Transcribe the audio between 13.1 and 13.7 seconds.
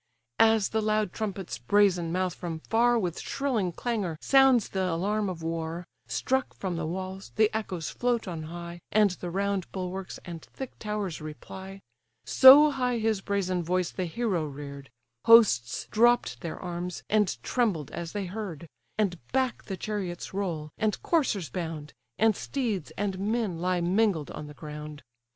brazen